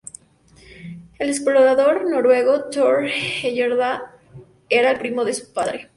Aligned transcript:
El 1.19 1.29
explorador 1.29 2.09
noruego 2.09 2.71
Thor 2.71 3.05
Heyerdahl 3.05 4.01
era 4.67 4.89
el 4.89 4.97
primo 4.97 5.25
de 5.25 5.35
su 5.35 5.53
padre. 5.53 5.89